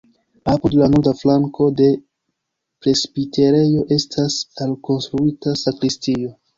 Apud 0.53 0.77
la 0.79 0.87
norda 0.93 1.13
flanko 1.19 1.67
de 1.83 1.91
presbiterejo 2.87 3.87
estas 3.99 4.43
alkonstruita 4.69 5.59
sakristio. 5.67 6.39